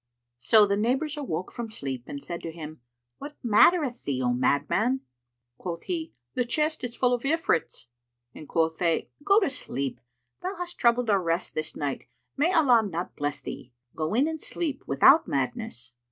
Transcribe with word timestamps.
So 0.39 0.65
the 0.65 0.77
neighbours 0.77 1.15
awoke 1.15 1.51
from 1.51 1.69
sleep 1.69 2.05
and 2.07 2.23
said 2.23 2.41
to 2.41 2.51
him, 2.51 2.81
"What 3.19 3.37
mattereth 3.43 4.03
thee, 4.03 4.19
O 4.23 4.33
madman?" 4.33 5.01
Quoth 5.59 5.83
he, 5.83 6.11
"The 6.33 6.43
chest 6.43 6.83
is 6.83 6.95
full 6.95 7.13
of 7.13 7.21
Ifrits;" 7.21 7.85
and 8.33 8.49
quoth 8.49 8.79
they, 8.79 9.11
"Go 9.23 9.39
to 9.39 9.47
sleep; 9.51 10.01
thou 10.41 10.55
hast 10.55 10.79
troubled 10.79 11.11
our 11.11 11.21
rest 11.21 11.53
this 11.53 11.75
night 11.75 12.07
may 12.35 12.51
Allah 12.51 12.81
not 12.81 13.15
bless 13.15 13.41
thee! 13.41 13.73
Go 13.95 14.15
in 14.15 14.27
and 14.27 14.41
sleep, 14.41 14.83
without 14.87 15.27
madness." 15.27 15.91